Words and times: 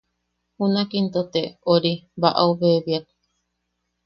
Junak 0.57 0.89
into 0.99 1.21
te... 1.33 1.43
ori... 1.73 1.93
bau 2.21 2.51
bebiak. 2.59 3.05